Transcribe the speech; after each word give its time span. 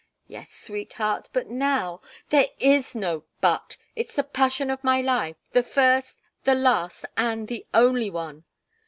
"Yes, 0.25 0.49
sweetheart, 0.49 1.29
but 1.31 1.45
now" 1.47 2.01
"There 2.31 2.47
is 2.57 2.95
no 2.95 3.25
'but' 3.39 3.77
it's 3.95 4.15
the 4.15 4.23
passion 4.23 4.71
of 4.71 4.83
my 4.83 4.99
life 4.99 5.35
the 5.51 5.61
first, 5.61 6.23
the 6.43 6.55
last, 6.55 7.05
and 7.15 7.47
the 7.47 7.67
only 7.71 8.09
one!" 8.09 8.45